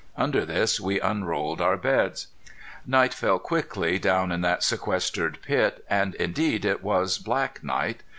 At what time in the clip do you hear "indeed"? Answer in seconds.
6.15-6.65